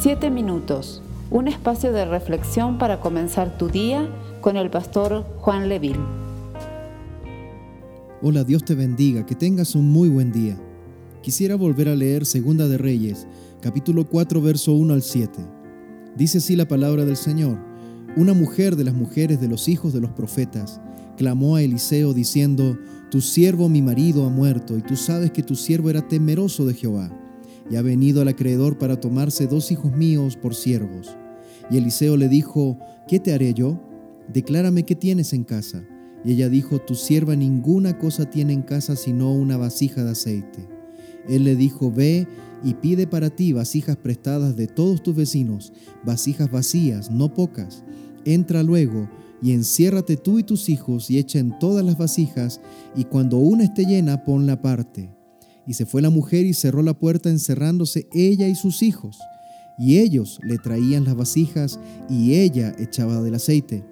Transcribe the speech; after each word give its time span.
Siete 0.00 0.30
minutos, 0.30 1.02
un 1.28 1.48
espacio 1.48 1.92
de 1.92 2.04
reflexión 2.04 2.78
para 2.78 3.00
comenzar 3.00 3.58
tu 3.58 3.66
día 3.66 4.08
con 4.40 4.56
el 4.56 4.70
pastor 4.70 5.26
Juan 5.38 5.68
Leville. 5.68 5.98
Hola, 8.22 8.44
Dios 8.44 8.64
te 8.64 8.76
bendiga, 8.76 9.26
que 9.26 9.34
tengas 9.34 9.74
un 9.74 9.90
muy 9.90 10.08
buen 10.08 10.30
día. 10.30 10.56
Quisiera 11.20 11.56
volver 11.56 11.88
a 11.88 11.96
leer 11.96 12.26
Segunda 12.26 12.68
de 12.68 12.78
Reyes, 12.78 13.26
capítulo 13.60 14.08
4, 14.08 14.40
verso 14.40 14.72
1 14.72 14.94
al 14.94 15.02
7. 15.02 15.32
Dice 16.14 16.38
así 16.38 16.54
la 16.54 16.68
palabra 16.68 17.04
del 17.04 17.16
Señor. 17.16 17.58
Una 18.16 18.34
mujer 18.34 18.76
de 18.76 18.84
las 18.84 18.94
mujeres 18.94 19.40
de 19.40 19.48
los 19.48 19.66
hijos 19.66 19.92
de 19.92 20.00
los 20.00 20.12
profetas 20.12 20.80
clamó 21.16 21.56
a 21.56 21.62
Eliseo 21.62 22.14
diciendo, 22.14 22.78
Tu 23.10 23.20
siervo 23.20 23.68
mi 23.68 23.82
marido 23.82 24.24
ha 24.26 24.30
muerto, 24.30 24.78
y 24.78 24.82
tú 24.82 24.94
sabes 24.94 25.32
que 25.32 25.42
tu 25.42 25.56
siervo 25.56 25.90
era 25.90 26.06
temeroso 26.06 26.64
de 26.66 26.74
Jehová 26.74 27.10
y 27.70 27.76
ha 27.76 27.82
venido 27.82 28.22
al 28.22 28.28
acreedor 28.28 28.78
para 28.78 29.00
tomarse 29.00 29.46
dos 29.46 29.70
hijos 29.70 29.92
míos 29.92 30.36
por 30.36 30.54
siervos. 30.54 31.16
Y 31.70 31.76
Eliseo 31.76 32.16
le 32.16 32.28
dijo, 32.28 32.78
¿qué 33.06 33.20
te 33.20 33.32
haré 33.32 33.54
yo? 33.54 33.80
Declárame 34.32 34.84
qué 34.84 34.94
tienes 34.94 35.32
en 35.32 35.44
casa. 35.44 35.84
Y 36.24 36.32
ella 36.32 36.48
dijo, 36.48 36.80
tu 36.80 36.94
sierva 36.94 37.36
ninguna 37.36 37.98
cosa 37.98 38.28
tiene 38.28 38.52
en 38.52 38.62
casa 38.62 38.96
sino 38.96 39.32
una 39.32 39.56
vasija 39.56 40.04
de 40.04 40.10
aceite. 40.10 40.68
Él 41.28 41.44
le 41.44 41.56
dijo, 41.56 41.92
ve 41.92 42.26
y 42.64 42.74
pide 42.74 43.06
para 43.06 43.30
ti 43.30 43.52
vasijas 43.52 43.96
prestadas 43.96 44.56
de 44.56 44.66
todos 44.66 45.02
tus 45.02 45.14
vecinos, 45.14 45.72
vasijas 46.04 46.50
vacías, 46.50 47.10
no 47.10 47.32
pocas. 47.34 47.84
Entra 48.24 48.62
luego 48.62 49.08
y 49.40 49.52
enciérrate 49.52 50.16
tú 50.16 50.38
y 50.38 50.42
tus 50.42 50.68
hijos 50.68 51.10
y 51.10 51.18
echa 51.18 51.38
en 51.38 51.58
todas 51.58 51.84
las 51.84 51.96
vasijas, 51.96 52.60
y 52.96 53.04
cuando 53.04 53.38
una 53.38 53.64
esté 53.64 53.84
llena, 53.84 54.24
ponla 54.24 54.54
aparte. 54.54 55.17
Y 55.68 55.74
se 55.74 55.84
fue 55.84 56.00
la 56.00 56.08
mujer 56.08 56.46
y 56.46 56.54
cerró 56.54 56.82
la 56.82 56.98
puerta 56.98 57.28
encerrándose 57.28 58.08
ella 58.14 58.48
y 58.48 58.54
sus 58.54 58.82
hijos. 58.82 59.18
Y 59.78 59.98
ellos 59.98 60.40
le 60.42 60.56
traían 60.56 61.04
las 61.04 61.14
vasijas 61.14 61.78
y 62.08 62.36
ella 62.36 62.74
echaba 62.78 63.20
del 63.20 63.34
aceite. 63.34 63.84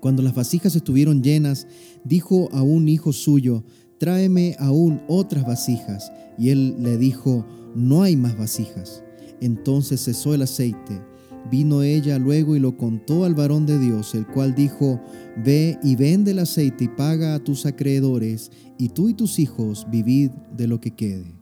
Cuando 0.00 0.22
las 0.22 0.34
vasijas 0.34 0.74
estuvieron 0.74 1.22
llenas, 1.22 1.66
dijo 2.04 2.48
a 2.52 2.62
un 2.62 2.88
hijo 2.88 3.12
suyo, 3.12 3.64
tráeme 3.98 4.56
aún 4.58 5.02
otras 5.08 5.46
vasijas. 5.46 6.10
Y 6.38 6.48
él 6.48 6.76
le 6.78 6.96
dijo, 6.96 7.44
no 7.74 8.02
hay 8.02 8.16
más 8.16 8.38
vasijas. 8.38 9.02
Entonces 9.42 10.02
cesó 10.02 10.32
el 10.32 10.40
aceite. 10.40 11.02
Vino 11.50 11.82
ella 11.82 12.18
luego 12.18 12.56
y 12.56 12.60
lo 12.60 12.76
contó 12.76 13.24
al 13.24 13.34
varón 13.34 13.64
de 13.64 13.78
Dios, 13.78 14.14
el 14.14 14.26
cual 14.26 14.54
dijo, 14.54 15.00
Ve 15.42 15.78
y 15.82 15.96
vende 15.96 16.32
el 16.32 16.40
aceite 16.40 16.84
y 16.84 16.88
paga 16.88 17.34
a 17.34 17.38
tus 17.38 17.64
acreedores, 17.64 18.50
y 18.76 18.90
tú 18.90 19.08
y 19.08 19.14
tus 19.14 19.38
hijos 19.38 19.86
vivid 19.90 20.30
de 20.56 20.66
lo 20.66 20.80
que 20.80 20.90
quede. 20.90 21.34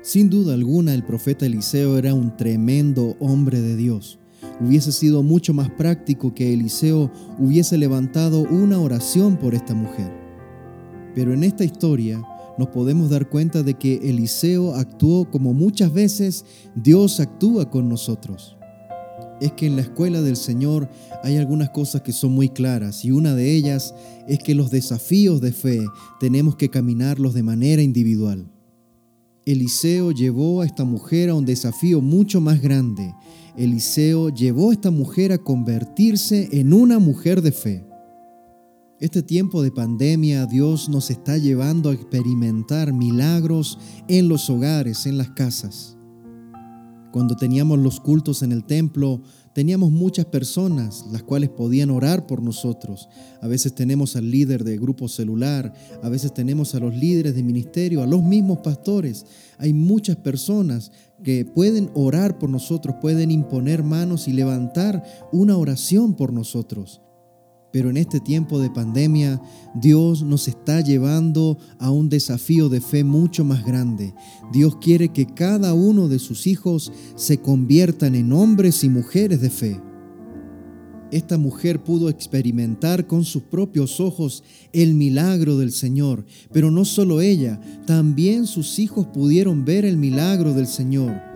Sin 0.00 0.30
duda 0.30 0.54
alguna 0.54 0.94
el 0.94 1.04
profeta 1.04 1.44
Eliseo 1.44 1.98
era 1.98 2.14
un 2.14 2.36
tremendo 2.36 3.16
hombre 3.20 3.60
de 3.60 3.76
Dios. 3.76 4.18
Hubiese 4.60 4.92
sido 4.92 5.22
mucho 5.22 5.52
más 5.52 5.70
práctico 5.70 6.34
que 6.34 6.54
Eliseo 6.54 7.10
hubiese 7.38 7.76
levantado 7.76 8.40
una 8.42 8.80
oración 8.80 9.36
por 9.36 9.54
esta 9.54 9.74
mujer. 9.74 10.10
Pero 11.14 11.34
en 11.34 11.44
esta 11.44 11.64
historia 11.64 12.22
nos 12.56 12.68
podemos 12.68 13.10
dar 13.10 13.28
cuenta 13.28 13.62
de 13.62 13.74
que 13.74 13.96
Eliseo 14.08 14.74
actuó 14.74 15.30
como 15.30 15.52
muchas 15.52 15.92
veces 15.92 16.44
Dios 16.74 17.20
actúa 17.20 17.68
con 17.68 17.88
nosotros 17.88 18.57
es 19.40 19.52
que 19.52 19.66
en 19.66 19.76
la 19.76 19.82
escuela 19.82 20.22
del 20.22 20.36
Señor 20.36 20.88
hay 21.22 21.36
algunas 21.36 21.70
cosas 21.70 22.02
que 22.02 22.12
son 22.12 22.32
muy 22.32 22.48
claras 22.48 23.04
y 23.04 23.10
una 23.10 23.34
de 23.34 23.54
ellas 23.54 23.94
es 24.26 24.38
que 24.40 24.54
los 24.54 24.70
desafíos 24.70 25.40
de 25.40 25.52
fe 25.52 25.80
tenemos 26.20 26.56
que 26.56 26.70
caminarlos 26.70 27.34
de 27.34 27.42
manera 27.42 27.82
individual. 27.82 28.50
Eliseo 29.44 30.12
llevó 30.12 30.60
a 30.60 30.66
esta 30.66 30.84
mujer 30.84 31.30
a 31.30 31.34
un 31.34 31.46
desafío 31.46 32.02
mucho 32.02 32.40
más 32.40 32.60
grande. 32.60 33.14
Eliseo 33.56 34.28
llevó 34.28 34.70
a 34.70 34.74
esta 34.74 34.90
mujer 34.90 35.32
a 35.32 35.38
convertirse 35.38 36.48
en 36.52 36.74
una 36.74 36.98
mujer 36.98 37.40
de 37.40 37.52
fe. 37.52 37.84
Este 39.00 39.22
tiempo 39.22 39.62
de 39.62 39.70
pandemia 39.70 40.44
Dios 40.46 40.88
nos 40.88 41.10
está 41.10 41.38
llevando 41.38 41.90
a 41.90 41.94
experimentar 41.94 42.92
milagros 42.92 43.78
en 44.08 44.28
los 44.28 44.50
hogares, 44.50 45.06
en 45.06 45.16
las 45.16 45.30
casas. 45.30 45.97
Cuando 47.18 47.34
teníamos 47.34 47.80
los 47.80 47.98
cultos 47.98 48.44
en 48.44 48.52
el 48.52 48.62
templo, 48.62 49.22
teníamos 49.52 49.90
muchas 49.90 50.26
personas 50.26 51.04
las 51.10 51.24
cuales 51.24 51.50
podían 51.50 51.90
orar 51.90 52.28
por 52.28 52.40
nosotros. 52.40 53.08
A 53.42 53.48
veces 53.48 53.74
tenemos 53.74 54.14
al 54.14 54.30
líder 54.30 54.62
de 54.62 54.78
grupo 54.78 55.08
celular, 55.08 55.74
a 56.00 56.08
veces 56.10 56.32
tenemos 56.32 56.76
a 56.76 56.78
los 56.78 56.94
líderes 56.94 57.34
de 57.34 57.42
ministerio, 57.42 58.04
a 58.04 58.06
los 58.06 58.22
mismos 58.22 58.58
pastores. 58.58 59.26
Hay 59.58 59.72
muchas 59.72 60.14
personas 60.14 60.92
que 61.24 61.44
pueden 61.44 61.90
orar 61.94 62.38
por 62.38 62.50
nosotros, 62.50 62.94
pueden 63.00 63.32
imponer 63.32 63.82
manos 63.82 64.28
y 64.28 64.32
levantar 64.32 65.02
una 65.32 65.56
oración 65.56 66.14
por 66.14 66.32
nosotros. 66.32 67.00
Pero 67.72 67.90
en 67.90 67.98
este 67.98 68.20
tiempo 68.20 68.58
de 68.58 68.70
pandemia, 68.70 69.40
Dios 69.74 70.22
nos 70.22 70.48
está 70.48 70.80
llevando 70.80 71.58
a 71.78 71.90
un 71.90 72.08
desafío 72.08 72.68
de 72.68 72.80
fe 72.80 73.04
mucho 73.04 73.44
más 73.44 73.64
grande. 73.64 74.14
Dios 74.52 74.76
quiere 74.76 75.10
que 75.10 75.26
cada 75.26 75.74
uno 75.74 76.08
de 76.08 76.18
sus 76.18 76.46
hijos 76.46 76.92
se 77.14 77.38
conviertan 77.38 78.14
en 78.14 78.32
hombres 78.32 78.84
y 78.84 78.88
mujeres 78.88 79.40
de 79.40 79.50
fe. 79.50 79.80
Esta 81.10 81.38
mujer 81.38 81.82
pudo 81.82 82.10
experimentar 82.10 83.06
con 83.06 83.24
sus 83.24 83.42
propios 83.42 83.98
ojos 83.98 84.44
el 84.72 84.94
milagro 84.94 85.56
del 85.56 85.72
Señor, 85.72 86.26
pero 86.52 86.70
no 86.70 86.84
solo 86.84 87.22
ella, 87.22 87.60
también 87.86 88.46
sus 88.46 88.78
hijos 88.78 89.06
pudieron 89.06 89.64
ver 89.64 89.86
el 89.86 89.96
milagro 89.96 90.52
del 90.52 90.66
Señor. 90.66 91.27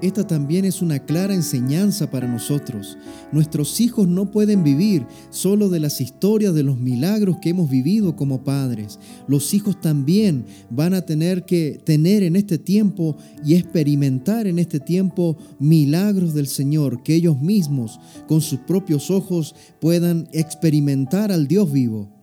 Esta 0.00 0.24
también 0.24 0.64
es 0.64 0.80
una 0.80 1.00
clara 1.00 1.34
enseñanza 1.34 2.08
para 2.08 2.28
nosotros. 2.28 2.96
Nuestros 3.32 3.80
hijos 3.80 4.06
no 4.06 4.30
pueden 4.30 4.62
vivir 4.62 5.04
solo 5.30 5.68
de 5.68 5.80
las 5.80 6.00
historias 6.00 6.54
de 6.54 6.62
los 6.62 6.78
milagros 6.78 7.38
que 7.42 7.50
hemos 7.50 7.68
vivido 7.68 8.14
como 8.14 8.44
padres. 8.44 9.00
Los 9.26 9.54
hijos 9.54 9.80
también 9.80 10.44
van 10.70 10.94
a 10.94 11.02
tener 11.02 11.44
que 11.44 11.80
tener 11.84 12.22
en 12.22 12.36
este 12.36 12.58
tiempo 12.58 13.16
y 13.44 13.56
experimentar 13.56 14.46
en 14.46 14.60
este 14.60 14.78
tiempo 14.78 15.36
milagros 15.58 16.32
del 16.32 16.46
Señor, 16.46 17.02
que 17.02 17.16
ellos 17.16 17.40
mismos 17.40 17.98
con 18.28 18.40
sus 18.40 18.60
propios 18.60 19.10
ojos 19.10 19.56
puedan 19.80 20.28
experimentar 20.32 21.32
al 21.32 21.48
Dios 21.48 21.72
vivo. 21.72 22.17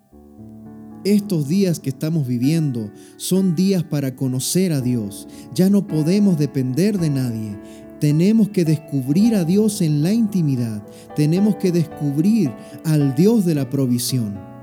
Estos 1.05 1.47
días 1.47 1.79
que 1.79 1.91
estamos 1.91 2.25
viviendo 2.25 2.89
son 3.17 3.55
días 3.55 3.83
para 3.83 4.15
conocer 4.15 4.73
a 4.73 4.81
Dios. 4.81 5.27
Ya 5.53 5.69
no 5.69 5.85
podemos 5.85 6.39
depender 6.39 6.97
de 6.97 7.11
nadie. 7.11 7.55
Tenemos 7.99 8.49
que 8.49 8.65
descubrir 8.65 9.35
a 9.35 9.45
Dios 9.45 9.83
en 9.83 10.01
la 10.01 10.11
intimidad. 10.11 10.83
Tenemos 11.15 11.57
que 11.57 11.71
descubrir 11.71 12.51
al 12.83 13.13
Dios 13.13 13.45
de 13.45 13.53
la 13.53 13.69
provisión. 13.69 14.54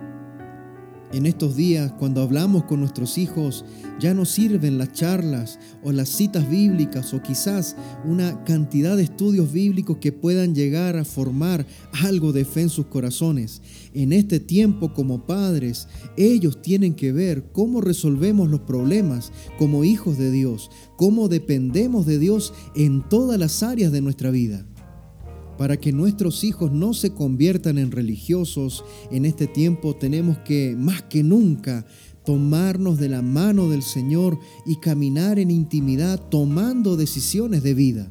En 1.13 1.27
estos 1.27 1.57
días, 1.57 1.93
cuando 1.99 2.23
hablamos 2.23 2.65
con 2.65 2.81
nuestros 2.81 3.19
hijos, 3.19 3.67
ya 4.01 4.15
no 4.15 4.25
sirven 4.25 4.79
las 4.79 4.95
charlas 4.95 5.59
o 5.85 5.93
las 5.93 6.09
citas 6.09 6.49
bíblicas 6.49 7.13
o 7.13 7.23
quizás 7.23 7.77
una 8.07 8.43
cantidad 8.45 8.97
de 8.97 9.03
estudios 9.03 9.53
bíblicos 9.53 9.99
que 9.99 10.11
puedan 10.11 10.55
llegar 10.55 10.97
a 10.97 11.05
formar 11.05 11.67
algo 12.03 12.33
de 12.33 12.47
fe 12.47 12.63
en 12.63 12.71
sus 12.71 12.87
corazones. 12.87 13.61
En 13.93 14.15
este 14.15 14.41
tiempo 14.41 14.95
como 14.95 15.27
padres, 15.27 15.87
ellos 16.17 16.63
tienen 16.63 16.95
que 16.95 17.13
ver 17.13 17.53
cómo 17.53 17.83
resolvemos 17.83 18.49
los 18.49 18.61
problemas 18.61 19.33
como 19.59 19.85
hijos 19.85 20.17
de 20.17 20.31
Dios, 20.31 20.71
cómo 20.97 21.29
dependemos 21.29 22.07
de 22.07 22.19
Dios 22.19 22.55
en 22.75 23.07
todas 23.07 23.39
las 23.39 23.63
áreas 23.63 23.93
de 23.93 24.01
nuestra 24.01 24.31
vida 24.31 24.67
para 25.63 25.77
que 25.77 25.93
nuestros 25.93 26.43
hijos 26.43 26.73
no 26.73 26.93
se 26.93 27.11
conviertan 27.13 27.79
en 27.79 27.93
religiosos, 27.93 28.85
en 29.13 29.25
este 29.25 29.47
tiempo 29.47 29.95
tenemos 29.95 30.39
que, 30.39 30.75
más 30.77 31.03
que 31.03 31.23
nunca, 31.23 31.87
tomarnos 32.25 32.99
de 32.99 33.09
la 33.09 33.23
mano 33.23 33.69
del 33.69 33.85
Señor 33.85 34.41
y 34.67 34.81
caminar 34.81 35.39
en 35.39 35.53
intimidad 35.53 36.21
tomando 36.31 36.97
decisiones 36.97 37.63
de 37.63 37.75
vida. 37.75 38.11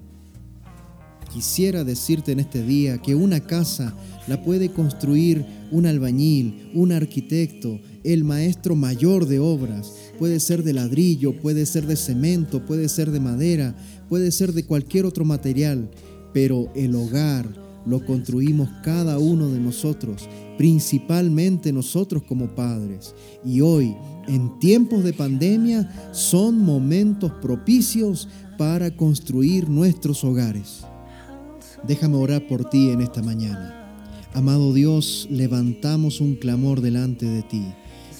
Quisiera 1.33 1.83
decirte 1.83 2.31
en 2.31 2.39
este 2.39 2.63
día 2.63 2.99
que 2.99 3.15
una 3.15 3.41
casa 3.41 3.97
la 4.29 4.41
puede 4.41 4.71
construir 4.71 5.45
un 5.71 5.87
albañil, 5.87 6.71
un 6.73 6.93
arquitecto, 6.93 7.81
el 8.05 8.23
maestro 8.23 8.77
mayor 8.77 9.25
de 9.25 9.39
obras. 9.39 9.91
Puede 10.17 10.39
ser 10.39 10.63
de 10.63 10.71
ladrillo, 10.71 11.33
puede 11.33 11.65
ser 11.65 11.85
de 11.85 11.97
cemento, 11.97 12.65
puede 12.65 12.87
ser 12.87 13.11
de 13.11 13.19
madera, 13.19 13.75
puede 14.07 14.31
ser 14.31 14.53
de 14.53 14.63
cualquier 14.63 15.05
otro 15.05 15.25
material 15.25 15.91
pero 16.33 16.71
el 16.75 16.95
hogar 16.95 17.47
lo 17.85 18.05
construimos 18.05 18.69
cada 18.83 19.17
uno 19.17 19.49
de 19.49 19.59
nosotros, 19.59 20.29
principalmente 20.57 21.73
nosotros 21.73 22.23
como 22.23 22.47
padres. 22.55 23.15
Y 23.43 23.61
hoy, 23.61 23.95
en 24.27 24.59
tiempos 24.59 25.03
de 25.03 25.13
pandemia, 25.13 26.11
son 26.11 26.59
momentos 26.59 27.31
propicios 27.41 28.27
para 28.57 28.95
construir 28.95 29.69
nuestros 29.69 30.23
hogares. 30.23 30.85
Déjame 31.87 32.17
orar 32.17 32.45
por 32.47 32.69
ti 32.69 32.89
en 32.89 33.01
esta 33.01 33.23
mañana. 33.23 33.77
Amado 34.33 34.73
Dios, 34.73 35.27
levantamos 35.31 36.21
un 36.21 36.35
clamor 36.35 36.81
delante 36.81 37.25
de 37.25 37.41
ti. 37.41 37.63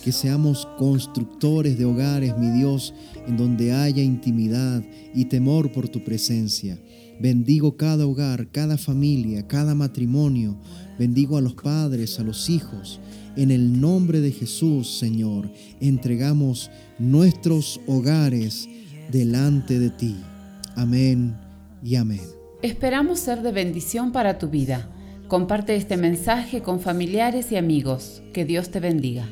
que 0.03 0.11
seamos 0.11 0.67
constructores 0.79 1.77
de 1.77 1.85
hogares, 1.85 2.35
mi 2.35 2.49
Dios, 2.49 2.91
en 3.27 3.37
donde 3.37 3.71
haya 3.71 4.01
intimidad 4.01 4.83
y 5.13 5.25
temor 5.25 5.71
por 5.71 5.89
tu 5.89 6.03
presencia. 6.03 6.79
Bendigo 7.19 7.77
cada 7.77 8.05
hogar, 8.05 8.47
cada 8.51 8.77
familia, 8.77 9.47
cada 9.47 9.75
matrimonio. 9.75 10.57
Bendigo 10.97 11.37
a 11.37 11.41
los 11.41 11.53
padres, 11.53 12.19
a 12.19 12.23
los 12.23 12.49
hijos. 12.49 12.99
En 13.35 13.51
el 13.51 13.79
nombre 13.79 14.19
de 14.21 14.31
Jesús, 14.31 14.97
Señor, 14.97 15.49
entregamos 15.79 16.69
nuestros 16.99 17.79
hogares 17.87 18.67
delante 19.11 19.79
de 19.79 19.89
ti. 19.89 20.15
Amén 20.75 21.35
y 21.83 21.95
amén. 21.95 22.21
Esperamos 22.61 23.19
ser 23.19 23.41
de 23.41 23.51
bendición 23.51 24.11
para 24.11 24.37
tu 24.37 24.49
vida. 24.49 24.89
Comparte 25.27 25.75
este 25.75 25.97
mensaje 25.97 26.61
con 26.61 26.79
familiares 26.79 27.51
y 27.51 27.55
amigos. 27.55 28.21
Que 28.33 28.45
Dios 28.45 28.69
te 28.69 28.79
bendiga. 28.79 29.27